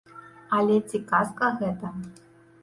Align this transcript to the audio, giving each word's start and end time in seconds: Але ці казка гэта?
Але 0.59 0.77
ці 0.87 1.01
казка 1.11 1.51
гэта? 1.61 1.93